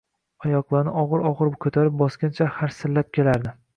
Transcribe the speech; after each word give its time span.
oyoqlarini, 0.45 0.93
og’ir-og’ir 1.01 1.53
ko’tarib 1.65 1.99
bosgancha 2.03 2.49
harsillab 2.57 3.13
kelardi. 3.19 3.55